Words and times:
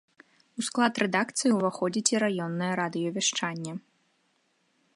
У 0.61 0.63
склад 0.67 0.93
рэдакцыі 1.03 1.51
ўваходзіць 1.57 2.05
і 2.13 2.17
раённае 2.23 2.71
радыёвяшчанне. 2.81 3.73